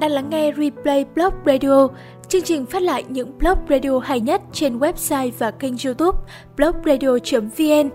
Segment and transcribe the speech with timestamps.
[0.00, 1.88] đang lắng nghe Replay Blog Radio,
[2.28, 6.18] chương trình phát lại những blog radio hay nhất trên website và kênh youtube
[6.56, 7.90] blogradio.vn.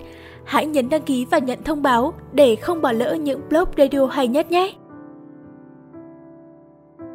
[0.46, 4.06] Hãy nhấn đăng ký và nhận thông báo để không bỏ lỡ những blog radio
[4.06, 4.74] hay nhất nhé.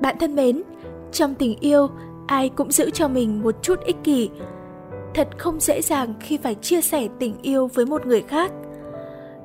[0.00, 0.62] Bạn thân mến,
[1.12, 1.88] trong tình yêu,
[2.26, 4.30] ai cũng giữ cho mình một chút ích kỷ.
[5.14, 8.52] Thật không dễ dàng khi phải chia sẻ tình yêu với một người khác.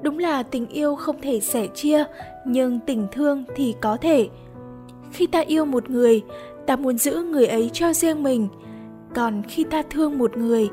[0.02, 2.04] Đúng là tình yêu không thể sẻ chia,
[2.46, 4.30] nhưng tình thương thì có thể
[5.14, 6.22] khi ta yêu một người,
[6.68, 8.48] ta muốn giữ người ấy cho riêng mình.
[9.16, 10.70] Còn khi ta thương một người,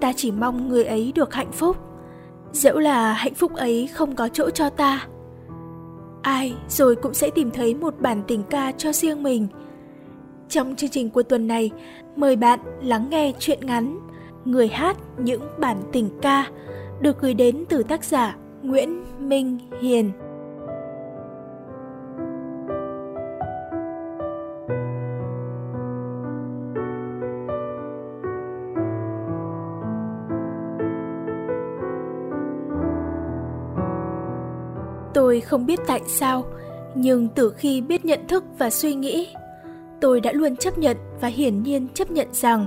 [0.00, 1.76] ta chỉ mong người ấy được hạnh phúc.
[2.52, 5.06] Dẫu là hạnh phúc ấy không có chỗ cho ta.
[6.22, 9.46] Ai rồi cũng sẽ tìm thấy một bản tình ca cho riêng mình.
[10.48, 11.70] Trong chương trình của tuần này,
[12.16, 13.98] mời bạn lắng nghe chuyện ngắn
[14.44, 16.46] người hát những bản tình ca
[17.00, 20.10] được gửi đến từ tác giả nguyễn minh hiền.
[35.38, 36.44] Tôi không biết tại sao,
[36.94, 39.28] nhưng từ khi biết nhận thức và suy nghĩ,
[40.00, 42.66] tôi đã luôn chấp nhận và hiển nhiên chấp nhận rằng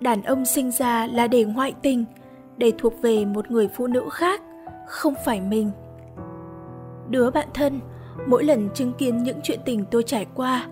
[0.00, 2.04] đàn ông sinh ra là để ngoại tình,
[2.56, 4.42] để thuộc về một người phụ nữ khác,
[4.86, 5.70] không phải mình.
[7.08, 7.80] Đứa bạn thân,
[8.26, 10.66] mỗi lần chứng kiến những chuyện tình tôi trải qua,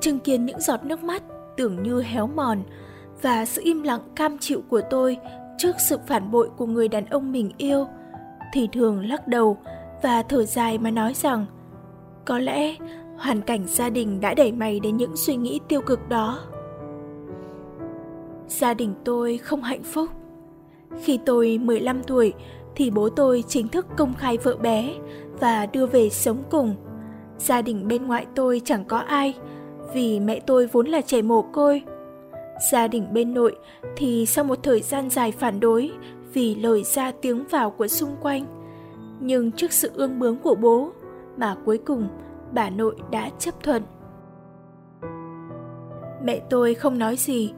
[0.00, 1.22] chứng kiến những giọt nước mắt
[1.56, 2.62] tưởng như héo mòn
[3.22, 5.16] và sự im lặng cam chịu của tôi
[5.58, 7.86] trước sự phản bội của người đàn ông mình yêu,
[8.52, 9.58] thì thường lắc đầu
[10.02, 11.46] và thở dài mà nói rằng,
[12.24, 12.74] có lẽ
[13.18, 16.40] hoàn cảnh gia đình đã đẩy mày đến những suy nghĩ tiêu cực đó.
[18.48, 20.08] Gia đình tôi không hạnh phúc.
[21.02, 22.32] Khi tôi 15 tuổi
[22.74, 24.94] thì bố tôi chính thức công khai vợ bé
[25.40, 26.74] và đưa về sống cùng.
[27.38, 29.34] Gia đình bên ngoại tôi chẳng có ai,
[29.94, 31.82] vì mẹ tôi vốn là trẻ mồ côi.
[32.72, 33.56] Gia đình bên nội
[33.96, 35.90] thì sau một thời gian dài phản đối
[36.32, 38.55] vì lời ra tiếng vào của xung quanh
[39.20, 40.92] nhưng trước sự ương bướng của bố,
[41.36, 42.08] mà cuối cùng
[42.52, 43.82] bà nội đã chấp thuận.
[46.22, 47.52] Mẹ tôi không nói gì.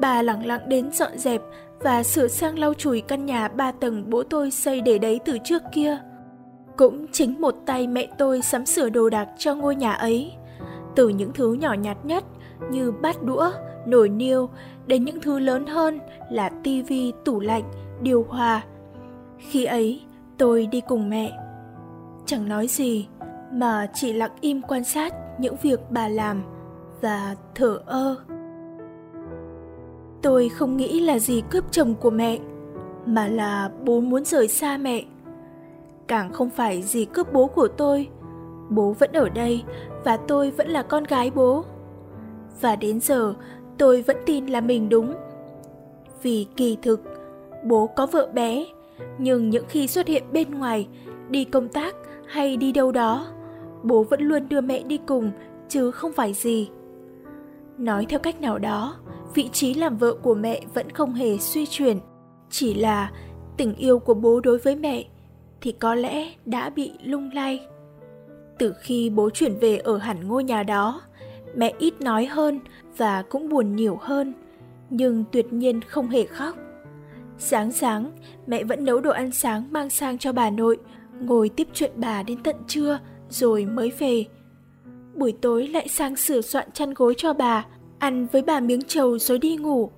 [0.00, 1.42] Bà lặng lặng đến dọn dẹp
[1.80, 5.38] và sửa sang lau chùi căn nhà ba tầng bố tôi xây để đấy từ
[5.44, 5.98] trước kia.
[6.76, 10.32] Cũng chính một tay mẹ tôi sắm sửa đồ đạc cho ngôi nhà ấy.
[10.96, 12.24] Từ những thứ nhỏ nhặt nhất
[12.70, 13.50] như bát đũa,
[13.86, 14.48] nồi niêu,
[14.86, 16.00] đến những thứ lớn hơn
[16.30, 17.64] là tivi tủ lạnh,
[18.02, 18.62] điều hòa.
[19.38, 20.02] Khi ấy
[20.38, 21.38] Tôi đi cùng mẹ.
[22.26, 23.08] Chẳng nói gì,
[23.52, 26.42] mà chỉ lặng im quan sát những việc bà làm
[27.00, 28.16] và thở ơ.
[30.22, 32.38] Tôi không nghĩ là gì cướp chồng của mẹ,
[33.06, 35.04] mà là bố muốn rời xa mẹ.
[36.06, 38.08] Càng không phải gì cướp bố của tôi,
[38.70, 39.62] bố vẫn ở đây
[40.04, 41.64] và tôi vẫn là con gái bố.
[42.60, 43.34] Và đến giờ
[43.78, 45.14] tôi vẫn tin là mình đúng.
[46.22, 47.02] Vì kỳ thực,
[47.64, 48.64] bố có vợ bé
[49.18, 50.88] nhưng những khi xuất hiện bên ngoài,
[51.30, 51.94] đi công tác
[52.26, 53.26] hay đi đâu đó,
[53.82, 55.30] bố vẫn luôn đưa mẹ đi cùng
[55.68, 56.70] chứ không phải gì.
[57.78, 58.96] Nói theo cách nào đó,
[59.34, 61.98] vị trí làm vợ của mẹ vẫn không hề suy chuyển,
[62.50, 63.10] chỉ là
[63.56, 65.04] tình yêu của bố đối với mẹ
[65.60, 67.66] thì có lẽ đã bị lung lay.
[68.58, 71.02] Từ khi bố chuyển về ở hẳn ngôi nhà đó,
[71.56, 72.60] mẹ ít nói hơn
[72.96, 74.34] và cũng buồn nhiều hơn,
[74.90, 76.56] nhưng tuyệt nhiên không hề khóc.
[77.38, 78.12] Sáng sáng,
[78.46, 80.78] mẹ vẫn nấu đồ ăn sáng mang sang cho bà nội,
[81.20, 84.24] ngồi tiếp chuyện bà đến tận trưa rồi mới về.
[85.14, 87.66] Buổi tối lại sang sửa soạn chăn gối cho bà,
[87.98, 89.90] ăn với bà miếng trầu rồi đi ngủ.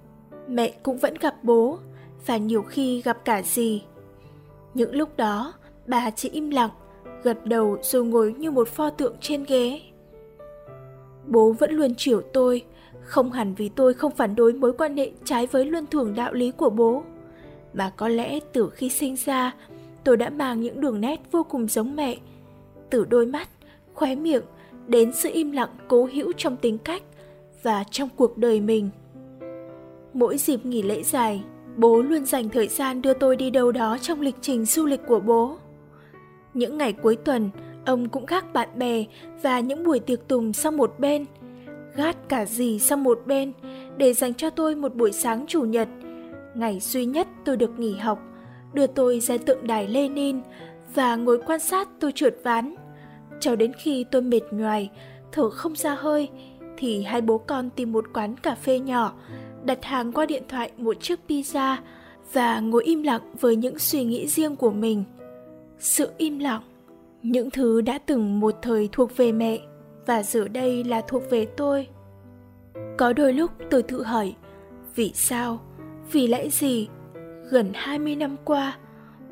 [0.49, 1.79] Mẹ cũng vẫn gặp bố,
[2.27, 3.83] và nhiều khi gặp cả dì.
[4.75, 5.53] Những lúc đó,
[5.87, 6.71] bà chỉ im lặng,
[7.23, 9.81] gật đầu rồi ngồi như một pho tượng trên ghế.
[11.27, 12.65] Bố vẫn luôn chiều tôi,
[13.01, 16.33] không hẳn vì tôi không phản đối mối quan hệ trái với luân thường đạo
[16.35, 17.03] lý của bố
[17.77, 19.55] mà có lẽ từ khi sinh ra,
[20.05, 22.17] tôi đã mang những đường nét vô cùng giống mẹ.
[22.91, 23.49] Từ đôi mắt,
[23.95, 24.43] khóe miệng,
[24.87, 27.03] đến sự im lặng, cố hữu trong tính cách
[27.63, 28.91] và trong cuộc đời mình.
[30.13, 31.43] Mỗi dịp nghỉ lễ dài,
[31.77, 35.01] bố luôn dành thời gian đưa tôi đi đâu đó trong lịch trình du lịch
[35.07, 35.57] của bố.
[36.55, 37.51] Những ngày cuối tuần,
[37.87, 39.05] ông cũng gác bạn bè
[39.43, 41.25] và những buổi tiệc tùng sang một bên,
[41.97, 43.53] gác cả gì sang một bên
[43.97, 45.89] để dành cho tôi một buổi sáng chủ nhật
[46.57, 48.19] ngày duy nhất tôi được nghỉ học,
[48.73, 50.41] đưa tôi ra tượng đài Lenin
[50.95, 52.75] và ngồi quan sát tôi trượt ván.
[53.41, 54.91] Cho đến khi tôi mệt nhoài,
[55.33, 56.29] thở không ra hơi,
[56.77, 59.13] thì hai bố con tìm một quán cà phê nhỏ,
[59.65, 61.77] đặt hàng qua điện thoại một chiếc pizza
[62.33, 65.05] và ngồi im lặng với những suy nghĩ riêng của mình.
[65.79, 66.63] Sự im lặng,
[67.23, 69.59] những thứ đã từng một thời thuộc về mẹ,
[70.07, 71.89] và giờ đây là thuộc về tôi.
[72.97, 74.35] Có đôi lúc tôi tự hỏi,
[74.95, 75.61] vì sao,
[76.13, 76.89] vì lẽ gì,
[77.51, 78.79] gần 20 năm qua,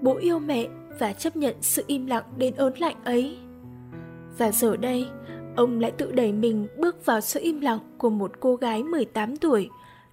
[0.00, 0.66] bố yêu mẹ
[0.98, 3.36] và chấp nhận sự im lặng đến ớn lạnh ấy.
[4.38, 5.06] Và giờ đây,
[5.56, 9.36] ông lại tự đẩy mình bước vào sự im lặng của một cô gái 18
[9.36, 9.68] tuổi,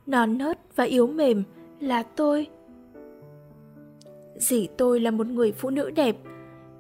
[0.06, 1.44] non nớt và yếu mềm
[1.80, 2.48] là tôi.
[4.38, 6.16] Dì tôi là một người phụ nữ đẹp,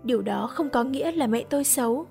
[0.04, 2.06] điều đó không có nghĩa là mẹ tôi xấu,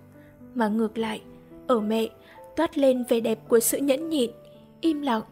[0.54, 1.20] mà ngược lại,
[1.66, 2.08] ở mẹ
[2.56, 4.30] toát lên vẻ đẹp của sự nhẫn nhịn,
[4.80, 5.22] im lặng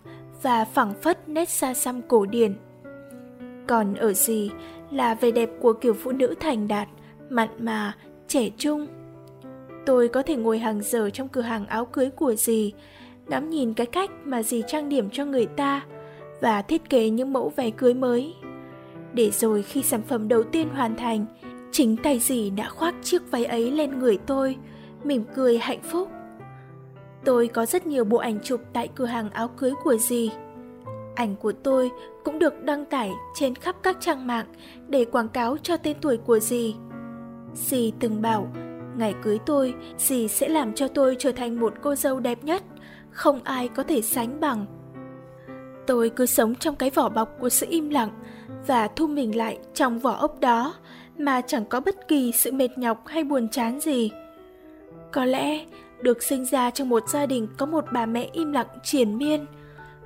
[0.42, 2.54] và phẳng phất nét xa xăm cổ điển.
[3.66, 4.50] Còn ở gì
[4.90, 6.88] là vẻ đẹp của kiểu phụ nữ thành đạt,
[7.30, 7.96] mặn mà,
[8.28, 8.86] trẻ trung.
[9.86, 12.72] Tôi có thể ngồi hàng giờ trong cửa hàng áo cưới của dì,
[13.26, 15.82] ngắm nhìn cái cách mà dì trang điểm cho người ta
[16.40, 18.34] và thiết kế những mẫu váy cưới mới.
[19.12, 21.26] Để rồi khi sản phẩm đầu tiên hoàn thành,
[21.72, 24.56] chính tay dì đã khoác chiếc váy ấy lên người tôi,
[25.04, 26.08] mỉm cười hạnh phúc.
[27.28, 30.30] Tôi có rất nhiều bộ ảnh chụp tại cửa hàng áo cưới của dì.
[31.14, 31.90] Ảnh của tôi
[32.24, 34.46] cũng được đăng tải trên khắp các trang mạng
[34.88, 36.74] để quảng cáo cho tên tuổi của dì.
[37.54, 38.48] Dì từng bảo,
[38.96, 42.62] ngày cưới tôi, dì sẽ làm cho tôi trở thành một cô dâu đẹp nhất,
[43.10, 44.66] không ai có thể sánh bằng.
[45.86, 48.10] Tôi cứ sống trong cái vỏ bọc của sự im lặng
[48.66, 50.74] và thu mình lại trong vỏ ốc đó
[51.18, 54.10] mà chẳng có bất kỳ sự mệt nhọc hay buồn chán gì.
[55.12, 55.64] Có lẽ
[56.02, 59.46] được sinh ra trong một gia đình có một bà mẹ im lặng triền miên,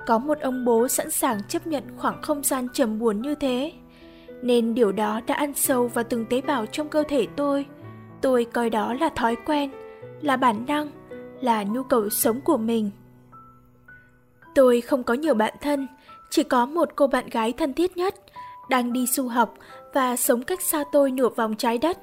[0.07, 3.71] có một ông bố sẵn sàng chấp nhận khoảng không gian trầm buồn như thế.
[4.41, 7.65] Nên điều đó đã ăn sâu vào từng tế bào trong cơ thể tôi.
[8.21, 9.71] Tôi coi đó là thói quen,
[10.21, 10.91] là bản năng,
[11.41, 12.91] là nhu cầu sống của mình.
[14.55, 15.87] Tôi không có nhiều bạn thân,
[16.29, 18.15] chỉ có một cô bạn gái thân thiết nhất,
[18.69, 19.53] đang đi du học
[19.93, 21.97] và sống cách xa tôi nửa vòng trái đất.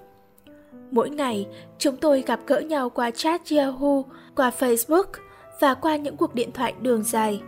[0.90, 1.46] Mỗi ngày,
[1.78, 4.02] chúng tôi gặp gỡ nhau qua chat Yahoo,
[4.36, 5.04] qua Facebook
[5.60, 7.42] và qua những cuộc điện thoại đường dài.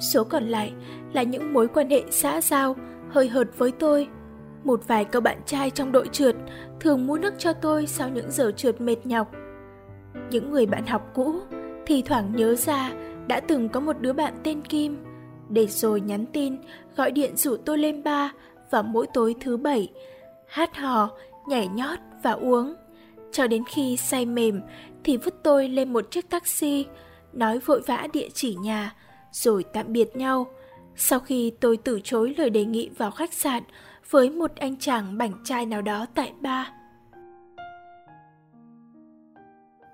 [0.00, 0.72] Số còn lại
[1.12, 2.76] là những mối quan hệ xã giao,
[3.10, 4.08] hơi hợt với tôi.
[4.64, 6.36] Một vài cậu bạn trai trong đội trượt
[6.80, 9.32] thường mua nước cho tôi sau những giờ trượt mệt nhọc.
[10.30, 11.34] Những người bạn học cũ
[11.86, 12.92] thì thoảng nhớ ra
[13.26, 15.04] đã từng có một đứa bạn tên Kim,
[15.48, 16.56] để rồi nhắn tin,
[16.96, 18.32] gọi điện rủ tôi lên ba
[18.70, 19.88] vào mỗi tối thứ bảy,
[20.46, 21.10] hát hò,
[21.46, 22.74] nhảy nhót và uống.
[23.32, 24.60] Cho đến khi say mềm
[25.04, 26.86] thì vứt tôi lên một chiếc taxi,
[27.32, 28.94] nói vội vã địa chỉ nhà,
[29.32, 30.46] rồi tạm biệt nhau.
[30.96, 33.62] Sau khi tôi từ chối lời đề nghị vào khách sạn
[34.10, 36.72] với một anh chàng bảnh trai nào đó tại ba.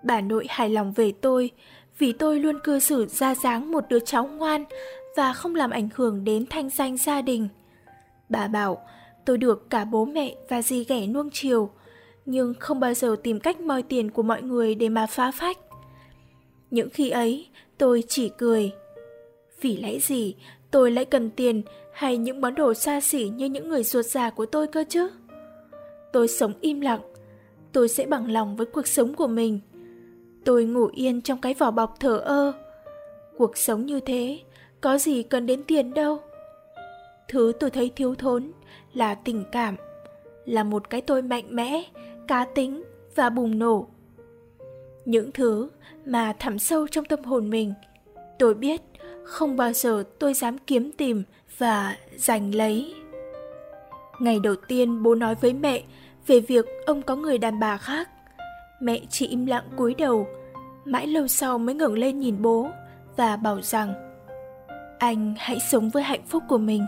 [0.04, 1.50] Bà nội hài lòng về tôi
[1.98, 4.64] vì tôi luôn cư xử ra dáng một đứa cháu ngoan
[5.16, 7.48] và không làm ảnh hưởng đến thanh danh gia đình.
[8.28, 8.86] Bà bảo
[9.24, 11.70] tôi được cả bố mẹ và dì ghẻ nuông chiều,
[12.26, 15.58] nhưng không bao giờ tìm cách moi tiền của mọi người để mà phá phách.
[16.70, 17.48] Những khi ấy,
[17.78, 18.72] tôi chỉ cười.
[19.60, 20.34] Vì lẽ gì
[20.70, 21.62] tôi lại cần tiền
[21.92, 25.10] hay những món đồ xa xỉ như những người ruột già của tôi cơ chứ?
[26.12, 27.00] Tôi sống im lặng,
[27.72, 29.60] tôi sẽ bằng lòng với cuộc sống của mình.
[30.44, 32.52] Tôi ngủ yên trong cái vỏ bọc thở ơ.
[33.38, 34.38] Cuộc sống như thế,
[34.80, 36.18] có gì cần đến tiền đâu.
[37.28, 38.52] Thứ tôi thấy thiếu thốn
[38.92, 39.76] là tình cảm,
[40.44, 41.84] là một cái tôi mạnh mẽ,
[42.28, 43.86] cá tính và bùng nổ.
[45.04, 45.70] Những thứ
[46.06, 47.74] mà thẳm sâu trong tâm hồn mình,
[48.38, 48.80] tôi biết
[49.24, 51.22] không bao giờ tôi dám kiếm tìm
[51.58, 52.94] và giành lấy.
[54.18, 55.82] Ngày đầu tiên bố nói với mẹ
[56.26, 58.08] về việc ông có người đàn bà khác.
[58.80, 60.26] Mẹ chỉ im lặng cúi đầu,
[60.84, 62.70] mãi lâu sau mới ngẩng lên nhìn bố
[63.16, 63.94] và bảo rằng
[64.98, 66.86] anh hãy sống với hạnh phúc của mình.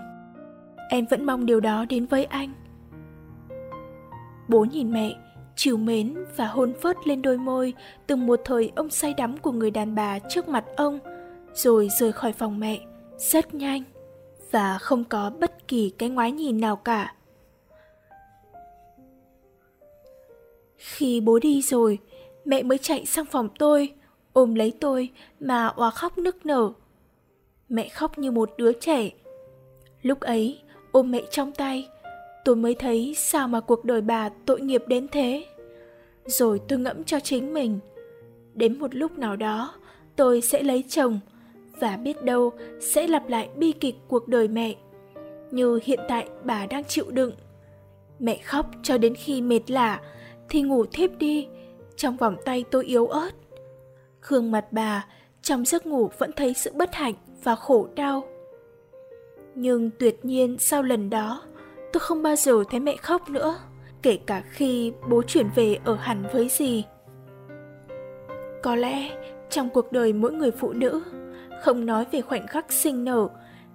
[0.89, 2.53] Em vẫn mong điều đó đến với anh.
[4.49, 5.17] Bố nhìn mẹ,
[5.57, 7.75] chiều mến và hôn phớt lên đôi môi
[8.07, 10.99] từng một thời ông say đắm của người đàn bà trước mặt ông,
[11.55, 12.81] rồi rời khỏi phòng mẹ,
[13.19, 13.83] rất nhanh
[14.51, 17.15] và không có bất kỳ cái ngoái nhìn nào cả.
[20.77, 21.99] Khi bố đi rồi,
[22.45, 23.95] mẹ mới chạy sang phòng tôi,
[24.33, 25.11] ôm lấy tôi
[25.41, 26.73] mà oà khóc nức nở.
[27.69, 29.11] Mẹ khóc như một đứa trẻ.
[30.03, 30.59] Lúc ấy,
[30.93, 31.89] ôm mẹ trong tay,
[32.47, 35.47] tôi mới thấy sao mà cuộc đời bà tội nghiệp đến thế.
[36.27, 37.79] Rồi tôi ngẫm cho chính mình.
[38.55, 39.75] Đến một lúc nào đó,
[40.17, 41.21] tôi sẽ lấy chồng
[41.81, 44.75] và biết đâu sẽ lặp lại bi kịch cuộc đời mẹ.
[45.51, 47.33] Như hiện tại bà đang chịu đựng.
[48.19, 50.01] Mẹ khóc cho đến khi mệt lả
[50.49, 51.49] thì ngủ thiếp đi
[51.97, 53.31] trong vòng tay tôi yếu ớt.
[54.29, 55.07] Gương mặt bà
[55.43, 58.25] trong giấc ngủ vẫn thấy sự bất hạnh và khổ đau.
[59.55, 61.43] Nhưng tuyệt nhiên sau lần đó,
[61.97, 63.59] tôi không bao giờ thấy mẹ khóc nữa,
[64.03, 66.85] kể cả khi bố chuyển về ở hẳn với dì.
[68.63, 69.11] Có lẽ
[69.51, 71.03] trong cuộc đời mỗi người phụ nữ,
[71.63, 73.29] không nói về khoảnh khắc sinh nở,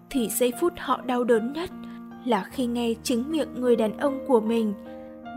[0.10, 1.70] thì giây phút họ đau đớn nhất
[2.26, 4.74] là khi nghe chính miệng người đàn ông của mình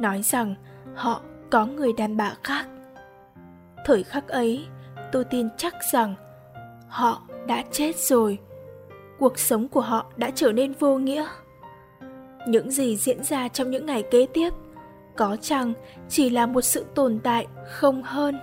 [0.01, 0.55] nói rằng
[0.95, 2.67] họ có người đàn bà khác.
[3.85, 4.67] Thời khắc ấy,
[5.13, 6.15] tôi tin chắc rằng
[6.89, 8.39] họ đã chết rồi.
[9.19, 11.27] Cuộc sống của họ đã trở nên vô nghĩa.
[12.47, 14.51] Những gì diễn ra trong những ngày kế tiếp
[15.17, 15.73] có chăng
[16.09, 18.39] chỉ là một sự tồn tại không hơn.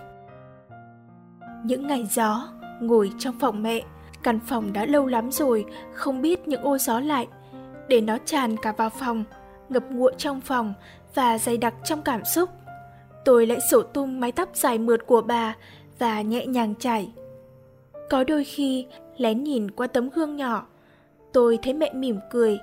[1.65, 2.48] Những ngày gió,
[2.81, 3.81] ngồi trong phòng mẹ,
[4.24, 7.27] căn phòng đã lâu lắm rồi, không biết những ô gió lại,
[7.88, 9.24] để nó tràn cả vào phòng,
[9.70, 10.74] ngập ngụa trong phòng
[11.15, 12.50] và dày đặc trong cảm xúc.
[13.25, 15.55] Tôi lại sổ tung mái tóc dài mượt của bà
[16.00, 17.12] và nhẹ nhàng chảy.
[18.10, 18.86] Có đôi khi
[19.17, 20.67] lén nhìn qua tấm gương nhỏ,
[21.34, 22.60] tôi thấy mẹ mỉm cười,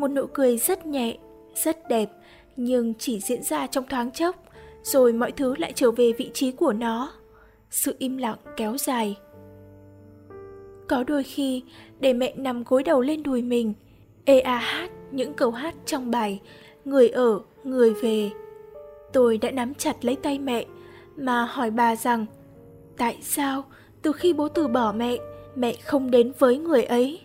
[0.00, 1.16] một nụ cười rất nhẹ,
[1.54, 2.10] rất đẹp,
[2.56, 4.36] nhưng chỉ diễn ra trong thoáng chốc,
[4.82, 7.12] rồi mọi thứ lại trở về vị trí của nó.
[7.70, 9.16] Sự im lặng kéo dài.
[10.88, 11.62] Có đôi khi,
[12.00, 13.74] để mẹ nằm gối đầu lên đùi mình,
[14.24, 16.40] ê a hát những câu hát trong bài
[16.84, 18.30] Người ở, người về.
[19.12, 20.64] Tôi đã nắm chặt lấy tay mẹ,
[21.16, 22.26] mà hỏi bà rằng
[22.96, 23.64] Tại sao
[24.02, 25.16] từ khi bố từ bỏ mẹ,
[25.56, 27.20] mẹ không đến với người ấy?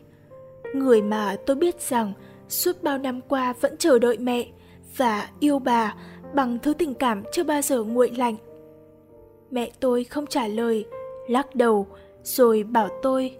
[0.74, 2.14] Người mà tôi biết rằng
[2.50, 4.48] suốt bao năm qua vẫn chờ đợi mẹ
[4.98, 5.96] và yêu bà
[6.34, 8.36] bằng thứ tình cảm chưa bao giờ nguội lạnh.
[9.52, 10.86] Mẹ tôi không trả lời,
[11.28, 11.88] lắc đầu
[12.24, 13.38] rồi bảo tôi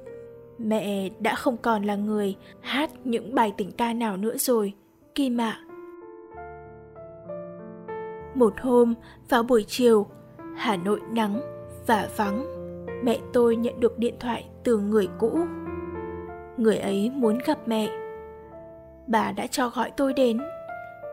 [0.58, 4.74] mẹ đã không còn là người hát những bài tình ca nào nữa rồi,
[5.16, 5.60] Kim ạ.
[8.36, 8.94] Một hôm,
[9.30, 10.08] vào buổi chiều,
[10.56, 11.42] Hà Nội nắng
[11.88, 12.46] và vắng,
[13.04, 15.40] mẹ tôi nhận được điện thoại từ người cũ.
[16.58, 18.05] Người ấy muốn gặp mẹ.
[19.08, 20.42] Bà đã cho gọi tôi đến,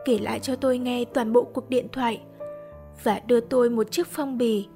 [0.04, 2.20] kể lại cho tôi nghe toàn bộ cuộc điện thoại
[3.02, 4.66] và đưa tôi một chiếc phong bì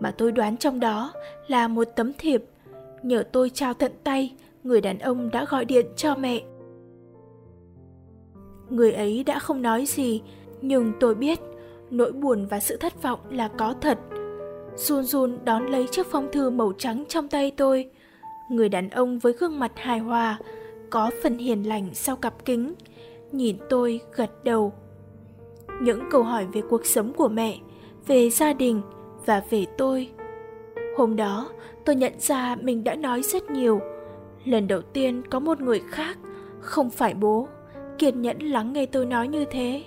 [0.00, 1.12] mà tôi đoán trong đó
[1.46, 2.44] là một tấm thiệp
[3.02, 4.34] nhờ tôi trao tận tay
[4.64, 6.42] người đàn ông đã gọi điện cho mẹ.
[8.70, 10.22] Người ấy đã không nói gì,
[10.60, 11.40] nhưng tôi biết
[11.90, 13.98] nỗi buồn và sự thất vọng là có thật.
[14.76, 17.90] Run run đón lấy chiếc phong thư màu trắng trong tay tôi.
[18.50, 20.38] Người đàn ông với gương mặt hài hòa,
[20.90, 22.74] có phần hiền lành sau cặp kính,
[23.32, 24.72] nhìn tôi gật đầu.
[25.82, 27.58] Những câu hỏi về cuộc sống của mẹ,
[28.06, 28.82] về gia đình
[29.26, 30.10] và về tôi.
[30.96, 31.48] Hôm đó,
[31.84, 33.80] tôi nhận ra mình đã nói rất nhiều.
[34.44, 36.18] Lần đầu tiên có một người khác,
[36.60, 37.48] không phải bố,
[37.98, 39.82] kiên nhẫn lắng nghe tôi nói như thế.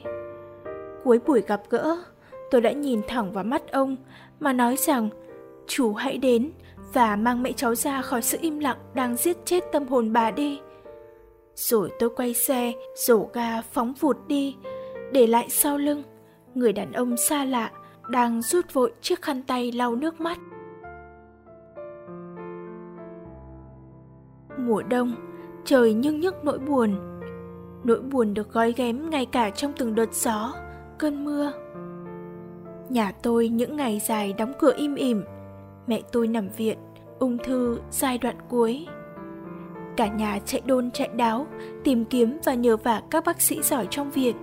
[1.04, 1.98] Cuối buổi gặp gỡ,
[2.52, 3.96] tôi đã nhìn thẳng vào mắt ông
[4.40, 5.10] mà nói rằng
[5.68, 6.52] chú hãy đến
[6.94, 10.32] và mang mẹ cháu ra khỏi sự im lặng đang giết chết tâm hồn bà
[10.32, 10.60] đi.
[11.56, 14.56] Rồi tôi quay xe, rổ ga phóng vụt đi,
[15.12, 16.04] để lại sau lưng
[16.56, 17.72] người đàn ông xa lạ
[18.10, 20.38] đang rút vội chiếc khăn tay lau nước mắt.
[24.58, 25.16] Mùa đông,
[25.66, 26.96] trời nhưng nhức nỗi buồn.
[27.84, 30.54] Nỗi buồn được gói ghém ngay cả trong từng đợt gió,
[30.98, 31.52] cơn mưa.
[32.90, 35.24] Nhà tôi những ngày dài đóng cửa im ỉm,
[35.88, 36.78] mẹ tôi nằm viện,
[37.20, 38.88] ung thư giai đoạn cuối.
[39.98, 41.48] Cả nhà chạy đôn chạy đáo,
[41.84, 44.36] tìm kiếm và nhờ vả các bác sĩ giỏi trong viện.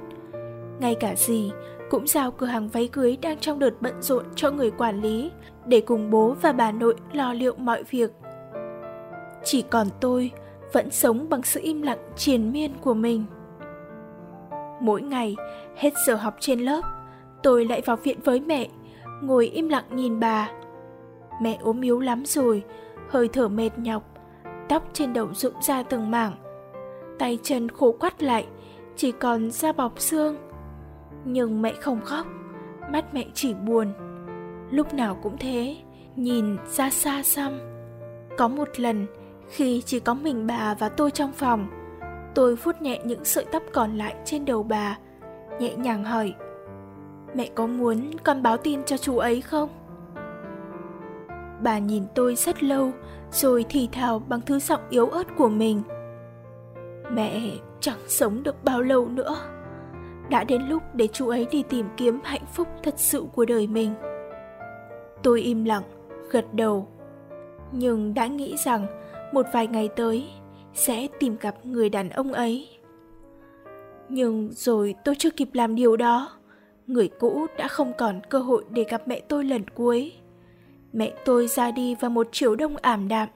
[0.80, 1.50] Ngay cả dì
[1.90, 5.30] cũng giao cửa hàng váy cưới đang trong đợt bận rộn cho người quản lý
[5.66, 8.12] để cùng bố và bà nội lo liệu mọi việc.
[9.44, 10.30] Chỉ còn tôi
[10.72, 13.24] vẫn sống bằng sự im lặng triền miên của mình.
[14.80, 15.36] Mỗi ngày,
[15.76, 16.80] hết giờ học trên lớp,
[17.42, 18.68] tôi lại vào viện với mẹ,
[19.22, 20.50] ngồi im lặng nhìn bà.
[21.42, 22.62] Mẹ ốm yếu lắm rồi,
[23.08, 24.09] hơi thở mệt nhọc,
[24.70, 26.32] tóc trên đầu rụng ra từng mảng.
[27.18, 28.46] Tay chân khô quắt lại,
[28.96, 30.36] chỉ còn da bọc xương.
[31.24, 32.26] Nhưng mẹ không khóc,
[32.90, 33.92] mắt mẹ chỉ buồn.
[34.70, 35.76] Lúc nào cũng thế,
[36.16, 37.60] nhìn ra xa xăm.
[38.38, 39.06] Có một lần,
[39.48, 41.66] khi chỉ có mình bà và tôi trong phòng,
[42.34, 44.98] tôi vuốt nhẹ những sợi tóc còn lại trên đầu bà,
[45.58, 46.34] nhẹ nhàng hỏi
[47.34, 49.68] Mẹ có muốn con báo tin cho chú ấy không?
[51.62, 52.92] Bà nhìn tôi rất lâu,
[53.30, 55.82] rồi thì thào bằng thứ giọng yếu ớt của mình.
[57.12, 57.40] Mẹ
[57.80, 59.36] chẳng sống được bao lâu nữa.
[60.30, 63.66] Đã đến lúc để chú ấy đi tìm kiếm hạnh phúc thật sự của đời
[63.66, 63.94] mình.
[65.22, 65.82] Tôi im lặng,
[66.30, 66.88] gật đầu.
[67.72, 68.86] Nhưng đã nghĩ rằng
[69.32, 70.28] một vài ngày tới
[70.74, 72.68] sẽ tìm gặp người đàn ông ấy.
[74.08, 76.30] Nhưng rồi tôi chưa kịp làm điều đó.
[76.86, 80.12] Người cũ đã không còn cơ hội để gặp mẹ tôi lần cuối.
[80.92, 83.28] Mẹ tôi ra đi vào một chiều đông ảm đạm.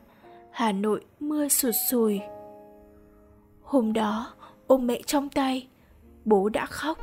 [0.50, 2.20] Hà Nội mưa sụt sùi.
[3.62, 4.34] Hôm đó,
[4.66, 5.68] ôm mẹ trong tay,
[6.24, 6.98] bố đã khóc.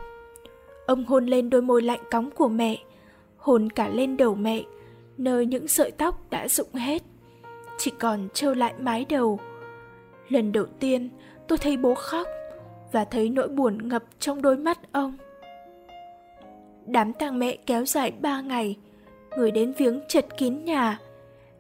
[0.88, 2.78] Ông hôn lên đôi môi lạnh cóng của mẹ,
[3.38, 4.64] hôn cả lên đầu mẹ,
[5.18, 7.04] nơi những sợi tóc đã rụng hết,
[7.78, 9.40] chỉ còn trơ lại mái đầu.
[10.30, 11.10] Lần đầu tiên
[11.48, 12.28] tôi thấy bố khóc
[12.92, 15.18] và thấy nỗi buồn ngập trong đôi mắt ông.
[16.86, 18.78] Đám tang mẹ kéo dài ba ngày,
[19.38, 21.00] người đến viếng chật kín nhà.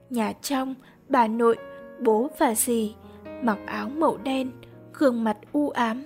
[0.09, 0.75] Nhà trong,
[1.09, 1.57] bà nội,
[1.99, 2.95] bố và dì,
[3.41, 4.51] mặc áo màu đen,
[4.93, 6.03] gương mặt u ám.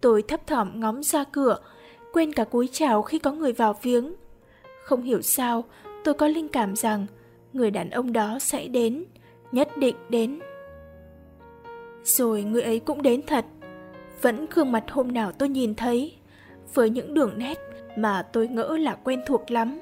[0.00, 1.58] Tôi thấp thỏm ngóng ra cửa,
[2.12, 4.14] quên cả cúi chào khi có người vào viếng.
[4.84, 5.64] Không hiểu sao,
[6.04, 7.06] tôi có linh cảm rằng
[7.52, 9.04] người đàn ông đó sẽ đến,
[9.52, 10.40] nhất định đến.
[12.02, 13.44] Rồi người ấy cũng đến thật,
[14.22, 16.16] vẫn gương mặt hôm nào tôi nhìn thấy,
[16.74, 17.58] với những đường nét
[17.96, 19.80] mà tôi ngỡ là quen thuộc lắm,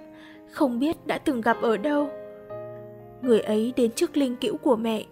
[0.54, 2.08] không biết đã từng gặp ở đâu.
[3.22, 5.04] Người ấy đến trước linh cữu của mẹ,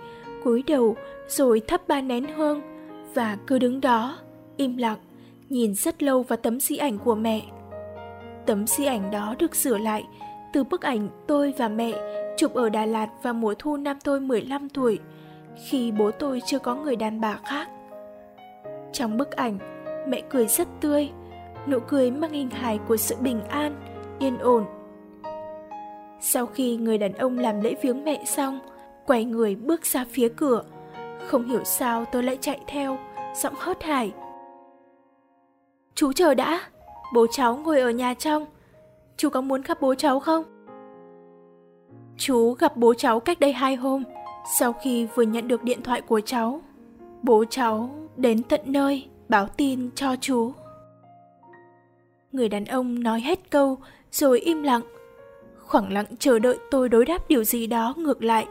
[0.44, 0.96] cúi đầu
[1.28, 2.60] rồi thắp ba nén hương
[3.14, 4.18] và cứ đứng đó,
[4.56, 4.98] im lặng,
[5.48, 7.42] nhìn rất lâu vào tấm di ảnh của mẹ.
[8.46, 10.04] Tấm di ảnh đó được sửa lại
[10.52, 11.92] từ bức ảnh tôi và mẹ
[12.36, 14.98] chụp ở Đà Lạt vào mùa thu năm tôi 15 tuổi,
[15.68, 17.68] khi bố tôi chưa có người đàn bà khác.
[18.92, 19.58] Trong bức ảnh,
[20.08, 21.10] mẹ cười rất tươi,
[21.66, 23.76] nụ cười mang hình hài của sự bình an,
[24.18, 24.64] yên ổn.
[26.24, 28.60] Sau khi người đàn ông làm lễ viếng mẹ xong,
[29.06, 30.64] quay người bước ra phía cửa.
[31.26, 32.98] Không hiểu sao tôi lại chạy theo,
[33.36, 34.12] giọng hớt hải.
[35.94, 36.60] Chú chờ đã,
[37.14, 38.46] bố cháu ngồi ở nhà trong.
[39.16, 40.44] Chú có muốn gặp bố cháu không?
[42.18, 44.04] Chú gặp bố cháu cách đây hai hôm,
[44.58, 46.60] sau khi vừa nhận được điện thoại của cháu.
[47.22, 50.52] Bố cháu đến tận nơi báo tin cho chú.
[52.32, 53.78] Người đàn ông nói hết câu
[54.10, 54.82] rồi im lặng.
[55.66, 58.46] Khoảng lặng chờ đợi tôi đối đáp điều gì đó ngược lại.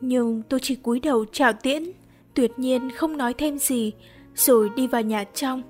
[0.00, 1.82] Nhưng tôi chỉ cúi đầu chào tiễn,
[2.34, 3.92] tuyệt nhiên không nói thêm gì,
[4.34, 5.62] rồi đi vào nhà trong.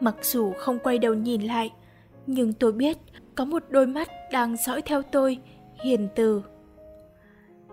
[0.00, 1.70] Mặc dù không quay đầu nhìn lại,
[2.26, 2.96] nhưng tôi biết
[3.34, 5.38] có một đôi mắt đang dõi theo tôi,
[5.84, 6.42] hiền từ.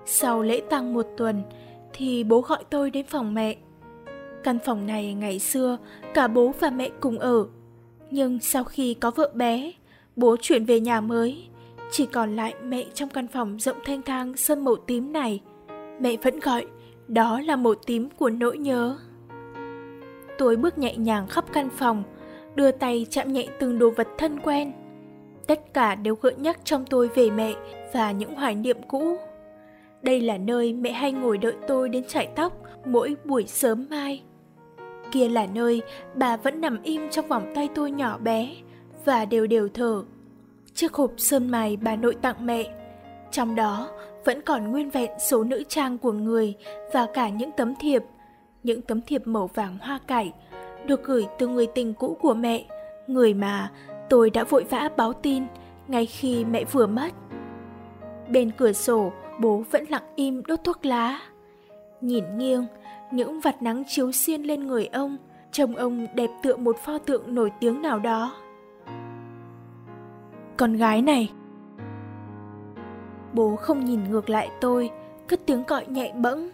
[0.05, 1.43] Sau lễ tang một tuần,
[1.93, 3.55] thì bố gọi tôi đến phòng mẹ.
[4.43, 5.77] Căn phòng này ngày xưa
[6.13, 7.45] cả bố và mẹ cùng ở.
[8.11, 9.71] Nhưng sau khi có vợ bé,
[10.15, 11.47] bố chuyển về nhà mới,
[11.91, 15.41] chỉ còn lại mẹ trong căn phòng rộng thanh thang sơn màu tím này.
[15.99, 16.65] Mẹ vẫn gọi,
[17.07, 18.97] đó là màu tím của nỗi nhớ.
[20.37, 22.03] Tôi bước nhẹ nhàng khắp căn phòng,
[22.55, 24.71] đưa tay chạm nhẹ từng đồ vật thân quen.
[25.47, 27.53] Tất cả đều gợi nhắc trong tôi về mẹ
[27.93, 29.17] và những hoài niệm cũ.
[30.01, 32.53] Đây là nơi mẹ hay ngồi đợi tôi đến chải tóc
[32.85, 34.23] mỗi buổi sớm mai.
[35.11, 35.81] Kia là nơi
[36.15, 38.55] bà vẫn nằm im trong vòng tay tôi nhỏ bé
[39.05, 40.03] và đều đều thở.
[40.73, 42.73] Chiếc hộp sơn mài bà nội tặng mẹ,
[43.31, 43.89] trong đó
[44.25, 46.55] vẫn còn nguyên vẹn số nữ trang của người
[46.93, 48.03] và cả những tấm thiệp,
[48.63, 50.33] những tấm thiệp màu vàng hoa cải
[50.85, 52.65] được gửi từ người tình cũ của mẹ,
[53.07, 53.71] người mà
[54.09, 55.43] tôi đã vội vã báo tin
[55.87, 57.09] ngay khi mẹ vừa mất.
[58.29, 61.19] Bên cửa sổ, bố vẫn lặng im đốt thuốc lá.
[62.01, 62.65] Nhìn nghiêng,
[63.11, 65.17] những vạt nắng chiếu xiên lên người ông,
[65.51, 68.35] trông ông đẹp tựa một pho tượng nổi tiếng nào đó.
[70.61, 71.31] Con gái này
[73.33, 74.91] Bố không nhìn ngược lại tôi,
[75.27, 76.49] cất tiếng gọi nhẹ bẫng,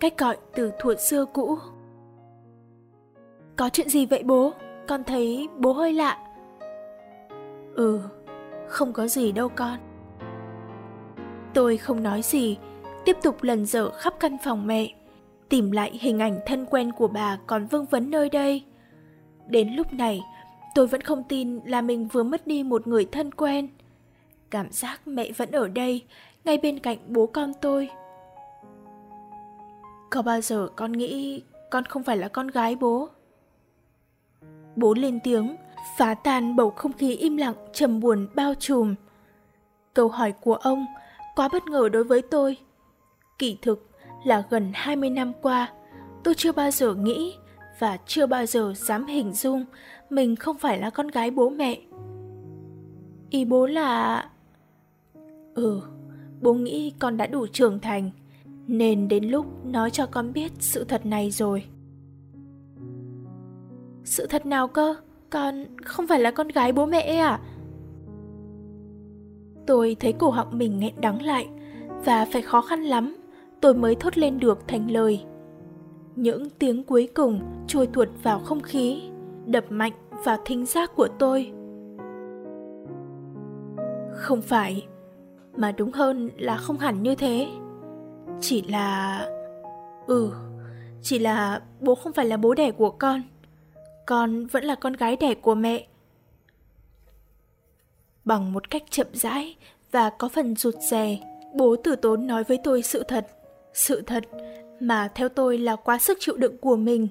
[0.00, 1.58] cách gọi từ thuở xưa cũ.
[3.56, 4.52] Có chuyện gì vậy bố?
[4.88, 6.18] Con thấy bố hơi lạ.
[7.74, 8.00] Ừ,
[8.68, 9.78] không có gì đâu con.
[11.54, 12.58] Tôi không nói gì,
[13.04, 14.94] tiếp tục lần dở khắp căn phòng mẹ,
[15.48, 18.64] tìm lại hình ảnh thân quen của bà còn vương vấn nơi đây.
[19.46, 20.20] Đến lúc này,
[20.74, 23.68] tôi vẫn không tin là mình vừa mất đi một người thân quen.
[24.50, 26.04] Cảm giác mẹ vẫn ở đây,
[26.44, 27.88] ngay bên cạnh bố con tôi.
[30.10, 33.08] Có bao giờ con nghĩ con không phải là con gái bố?
[34.76, 35.56] Bố lên tiếng,
[35.96, 38.94] phá tan bầu không khí im lặng trầm buồn bao trùm.
[39.94, 40.86] Câu hỏi của ông
[41.34, 42.56] quá bất ngờ đối với tôi.
[43.38, 43.90] Kỳ thực
[44.24, 45.72] là gần 20 năm qua,
[46.24, 47.34] tôi chưa bao giờ nghĩ
[47.82, 49.64] và chưa bao giờ dám hình dung
[50.10, 51.80] mình không phải là con gái bố mẹ.
[53.30, 54.24] Ý bố là...
[55.54, 55.80] Ừ,
[56.40, 58.10] bố nghĩ con đã đủ trưởng thành,
[58.66, 61.64] nên đến lúc nói cho con biết sự thật này rồi.
[64.04, 64.94] Sự thật nào cơ?
[65.30, 67.40] Con không phải là con gái bố mẹ à?
[69.66, 71.48] Tôi thấy cổ họng mình nghẹn đắng lại
[72.04, 73.16] và phải khó khăn lắm
[73.60, 75.24] tôi mới thốt lên được thành lời.
[76.16, 79.02] Những tiếng cuối cùng trôi tuột vào không khí,
[79.46, 79.92] đập mạnh
[80.24, 81.52] vào thính giác của tôi.
[84.12, 84.86] Không phải,
[85.56, 87.48] mà đúng hơn là không hẳn như thế.
[88.40, 89.18] Chỉ là...
[90.06, 90.32] Ừ,
[91.02, 93.22] chỉ là bố không phải là bố đẻ của con.
[94.06, 95.86] Con vẫn là con gái đẻ của mẹ.
[98.24, 99.56] Bằng một cách chậm rãi
[99.90, 101.18] và có phần rụt rè.
[101.54, 103.26] Bố tử tốn nói với tôi sự thật,
[103.74, 104.24] sự thật
[104.82, 107.08] mà theo tôi là quá sức chịu đựng của mình.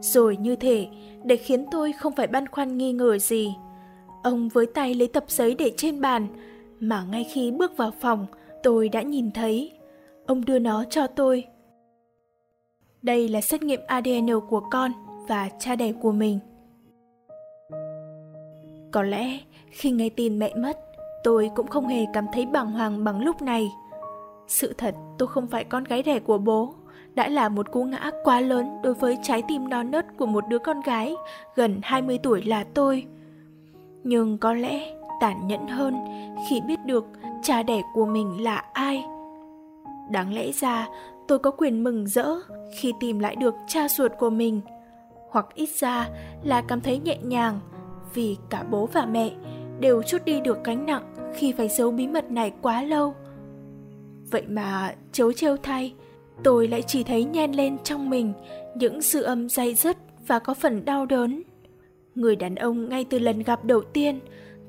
[0.00, 0.88] Rồi như thể
[1.24, 3.54] để khiến tôi không phải băn khoăn nghi ngờ gì.
[4.22, 6.26] Ông với tay lấy tập giấy để trên bàn,
[6.80, 8.26] mà ngay khi bước vào phòng,
[8.62, 9.72] tôi đã nhìn thấy.
[10.26, 11.44] Ông đưa nó cho tôi.
[13.02, 14.92] Đây là xét nghiệm ADN của con
[15.28, 16.38] và cha đẻ của mình.
[18.90, 19.38] Có lẽ
[19.70, 20.78] khi nghe tin mẹ mất,
[21.24, 23.68] tôi cũng không hề cảm thấy bàng hoàng bằng lúc này.
[24.52, 26.74] Sự thật tôi không phải con gái đẻ của bố,
[27.14, 30.44] đã là một cú ngã quá lớn đối với trái tim non nớt của một
[30.48, 31.14] đứa con gái
[31.54, 33.06] gần 20 tuổi là tôi.
[34.04, 35.94] Nhưng có lẽ tàn nhẫn hơn
[36.48, 37.04] khi biết được
[37.42, 39.04] cha đẻ của mình là ai.
[40.10, 40.88] Đáng lẽ ra
[41.28, 42.26] tôi có quyền mừng rỡ
[42.78, 44.60] khi tìm lại được cha ruột của mình,
[45.30, 46.08] hoặc ít ra
[46.42, 47.60] là cảm thấy nhẹ nhàng
[48.14, 49.30] vì cả bố và mẹ
[49.80, 53.14] đều chút đi được gánh nặng khi phải giấu bí mật này quá lâu.
[54.32, 55.94] Vậy mà chấu trêu thay,
[56.44, 58.32] tôi lại chỉ thấy nhen lên trong mình
[58.74, 61.42] những sự âm dày dứt và có phần đau đớn.
[62.14, 64.20] Người đàn ông ngay từ lần gặp đầu tiên,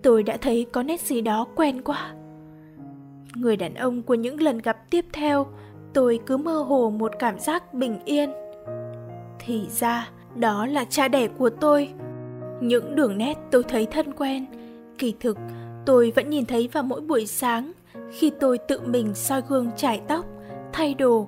[0.02, 2.14] tôi đã thấy có nét gì đó quen quá.
[3.36, 5.48] Người đàn ông của những lần gặp tiếp theo,
[5.94, 8.30] tôi cứ mơ hồ một cảm giác bình yên.
[9.40, 11.90] Thì ra, đó là cha đẻ của tôi.
[12.62, 14.46] Những đường nét tôi thấy thân quen,
[14.98, 15.38] kỳ thực
[15.86, 17.72] tôi vẫn nhìn thấy vào mỗi buổi sáng
[18.12, 20.26] khi tôi tự mình soi gương chải tóc,
[20.74, 21.28] thay đồ.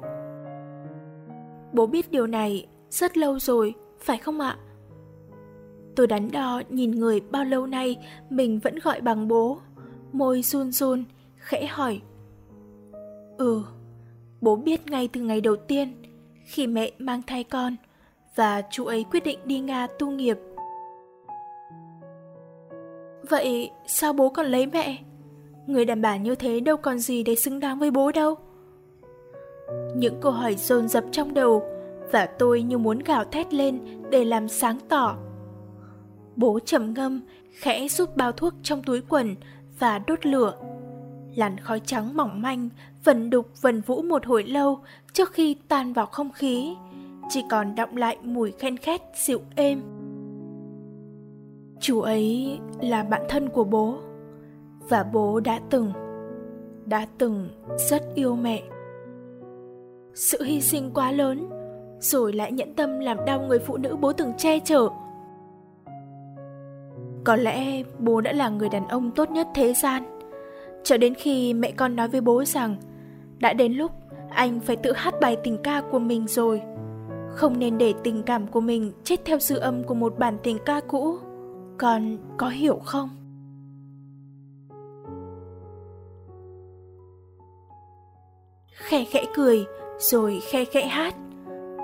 [1.73, 4.57] Bố biết điều này rất lâu rồi, phải không ạ?
[5.95, 7.97] Tôi đắn đo nhìn người bao lâu nay
[8.29, 9.57] mình vẫn gọi bằng bố,
[10.11, 11.03] môi run run,
[11.35, 12.01] khẽ hỏi.
[13.37, 13.63] Ừ,
[14.41, 15.93] bố biết ngay từ ngày đầu tiên
[16.45, 17.75] khi mẹ mang thai con
[18.35, 20.37] và chú ấy quyết định đi Nga tu nghiệp.
[23.29, 24.97] Vậy sao bố còn lấy mẹ?
[25.67, 28.35] Người đàn bà như thế đâu còn gì để xứng đáng với bố đâu.
[29.95, 31.63] Những câu hỏi dồn dập trong đầu
[32.11, 35.17] và tôi như muốn gào thét lên để làm sáng tỏ.
[36.35, 39.35] Bố trầm ngâm, khẽ rút bao thuốc trong túi quần
[39.79, 40.53] và đốt lửa.
[41.35, 42.69] Làn khói trắng mỏng manh,
[43.03, 44.79] vần đục vần vũ một hồi lâu
[45.13, 46.75] trước khi tan vào không khí,
[47.29, 49.81] chỉ còn đọng lại mùi khen khét dịu êm.
[51.79, 53.97] Chú ấy là bạn thân của bố
[54.89, 55.91] và bố đã từng
[56.85, 57.49] đã từng
[57.89, 58.63] rất yêu mẹ.
[60.13, 61.49] Sự hy sinh quá lớn,
[61.99, 64.89] rồi lại nhẫn tâm làm đau người phụ nữ bố từng che chở.
[67.23, 70.19] Có lẽ bố đã là người đàn ông tốt nhất thế gian.
[70.83, 72.75] Cho đến khi mẹ con nói với bố rằng,
[73.39, 73.91] đã đến lúc
[74.29, 76.61] anh phải tự hát bài tình ca của mình rồi.
[77.29, 80.57] Không nên để tình cảm của mình chết theo dư âm của một bản tình
[80.65, 81.17] ca cũ.
[81.77, 83.09] Con có hiểu không?
[88.85, 89.65] Khe khẽ cười,
[89.97, 91.15] rồi khe khẽ hát.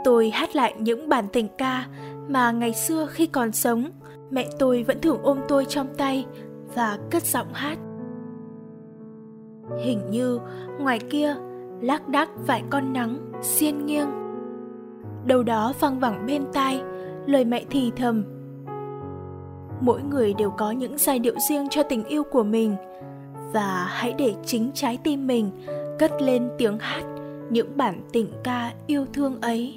[0.04, 1.86] Tôi hát lại những bản tình ca
[2.28, 3.92] mà ngày xưa khi còn sống,
[4.32, 6.26] mẹ tôi vẫn thường ôm tôi trong tay
[6.76, 7.78] và cất giọng hát.
[9.80, 10.40] Hình như
[10.80, 11.36] ngoài kia,
[11.82, 14.10] lác đác vài con nắng xiên nghiêng.
[15.26, 16.82] Đâu đó văng vẳng bên tai,
[17.26, 18.24] lời mẹ thì thầm.
[19.82, 22.76] Mỗi người đều có những giai điệu riêng cho tình yêu của mình
[23.54, 25.52] và hãy để chính trái tim mình
[26.02, 27.04] cất lên tiếng hát
[27.50, 29.76] những bản tình ca yêu thương ấy.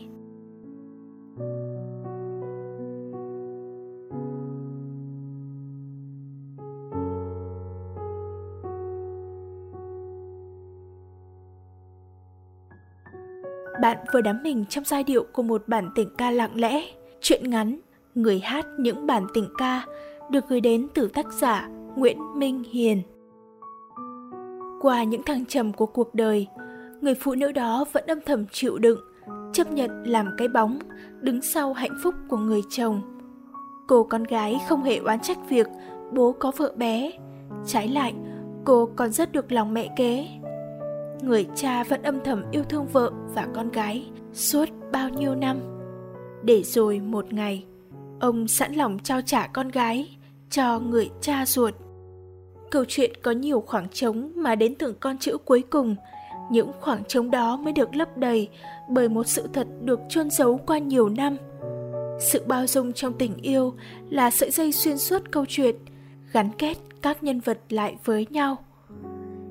[13.81, 16.85] Bạn vừa đắm mình trong giai điệu của một bản tình ca lặng lẽ
[17.21, 17.81] chuyện ngắn,
[18.15, 19.87] người hát những bản tình ca
[20.31, 23.03] được gửi đến từ tác giả nguyễn minh hiền
[24.85, 26.47] qua những thăng trầm của cuộc đời.
[27.01, 29.01] Người phụ nữ đó vẫn âm thầm chịu đựng,
[29.53, 30.79] chấp nhận làm cái bóng,
[31.21, 33.01] đứng sau hạnh phúc của người chồng.
[33.89, 35.67] Cô con gái không hề oán trách việc
[36.13, 37.11] bố có vợ bé.
[37.67, 38.15] Trái lại,
[38.65, 40.29] cô còn rất được lòng mẹ kế.
[41.23, 45.57] Người cha vẫn âm thầm yêu thương vợ và con gái suốt bao nhiêu năm.
[46.43, 47.65] Để rồi một ngày,
[48.21, 50.17] ông sẵn lòng trao trả con gái
[50.51, 51.75] cho người cha ruột
[52.75, 55.97] câu chuyện có nhiều khoảng trống mà đến từng con chữ cuối cùng.
[56.51, 58.49] Những khoảng trống đó mới được lấp đầy
[58.89, 61.37] bởi một sự thật được chôn giấu qua nhiều năm.
[62.21, 63.75] Sự bao dung trong tình yêu
[64.11, 65.77] là sợi dây xuyên suốt câu chuyện,
[66.33, 68.57] gắn kết các nhân vật lại với nhau.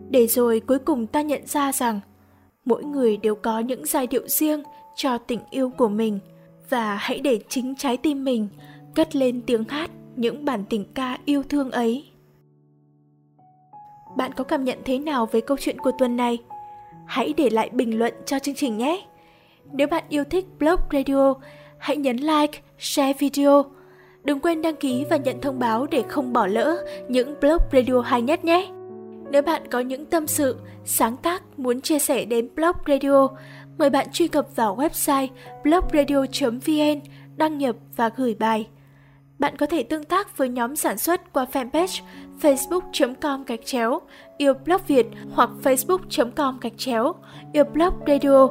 [0.10, 2.00] Để rồi cuối cùng ta nhận ra rằng,
[2.66, 4.64] mỗi người đều có những giai điệu riêng
[4.96, 6.20] cho tình yêu của mình.
[6.70, 8.48] Và hãy để chính trái tim mình
[8.96, 12.12] cất lên tiếng hát những bản tình ca yêu thương ấy.
[14.17, 16.38] Bạn có cảm nhận thế nào về câu chuyện của tuần này?
[17.06, 19.08] Hãy để lại bình luận cho chương trình nhé!
[19.71, 21.34] Nếu bạn yêu thích Blog Radio,
[21.78, 23.65] hãy nhấn like, share video.
[24.23, 28.02] Đừng quên đăng ký và nhận thông báo để không bỏ lỡ những Blog Radio
[28.02, 28.69] hay nhất nhé!
[29.32, 33.28] Nếu bạn có những tâm sự, sáng tác muốn chia sẻ đến Blog Radio,
[33.78, 35.28] mời bạn truy cập vào website
[35.63, 36.99] blogradio.vn,
[37.36, 38.67] đăng nhập và gửi bài.
[39.44, 42.02] Bạn có thể tương tác với nhóm sản xuất qua fanpage
[42.42, 44.02] facebook.com gạch chéo
[44.38, 47.16] yêu blog Việt hoặc facebook.com gạch chéo
[47.54, 48.50] yêu blog radio.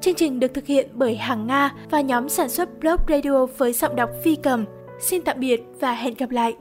[0.00, 3.72] Chương trình được thực hiện bởi Hằng Nga và nhóm sản xuất blog radio với
[3.72, 4.64] giọng đọc phi cầm.
[5.00, 6.54] Xin tạm biệt và hẹn gặp lại!